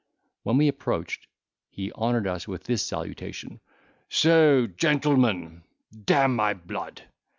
[0.41, 1.27] When we approached,
[1.69, 3.59] he honoured us with this salutation:
[4.09, 5.61] "So, gentlemen,
[6.05, 7.03] d—n my blood!